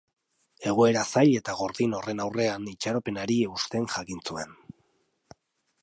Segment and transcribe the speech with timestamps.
[0.69, 4.61] Egoera zail eta gordin horren aurrean itxaropenari eusten jakin zuen.